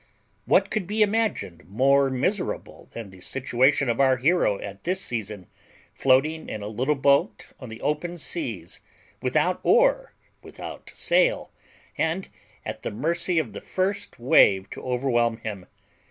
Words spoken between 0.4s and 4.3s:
What could be imagined more miserable than the situation of our